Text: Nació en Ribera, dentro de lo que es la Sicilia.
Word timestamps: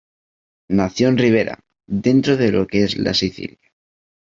Nació 0.69 1.09
en 1.09 1.19
Ribera, 1.19 1.59
dentro 1.85 2.35
de 2.35 2.51
lo 2.51 2.65
que 2.65 2.83
es 2.85 2.97
la 2.97 3.13
Sicilia. 3.13 3.69